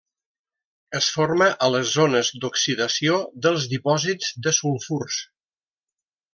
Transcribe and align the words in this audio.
Es 0.99 1.09
forma 1.17 1.49
a 1.65 1.69
les 1.73 1.91
zones 1.97 2.33
d'oxidació 2.45 3.21
dels 3.47 3.69
dipòsits 3.77 4.35
de 4.49 4.57
sulfurs. 4.63 5.23